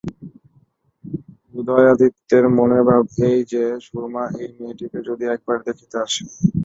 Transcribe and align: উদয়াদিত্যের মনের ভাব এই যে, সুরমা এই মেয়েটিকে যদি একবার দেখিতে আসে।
উদয়াদিত্যের 1.53 2.45
মনের 2.57 2.83
ভাব 2.89 3.03
এই 3.27 3.39
যে, 3.51 3.63
সুরমা 3.85 4.23
এই 4.41 4.49
মেয়েটিকে 4.57 4.99
যদি 5.09 5.23
একবার 5.35 5.57
দেখিতে 5.67 5.95
আসে। 6.05 6.23